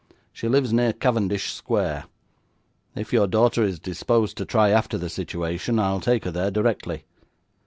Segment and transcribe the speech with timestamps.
[0.33, 2.05] She lives near Cavendish Square.
[2.95, 7.05] If your daughter is disposed to try after the situation, I'll take her there directly.